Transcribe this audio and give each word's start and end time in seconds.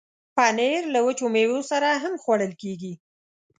پنېر 0.35 0.81
له 0.93 0.99
وچو 1.05 1.25
میوو 1.33 1.59
سره 1.71 1.89
هم 2.03 2.13
خوړل 2.23 2.53
کېږي. 2.61 2.93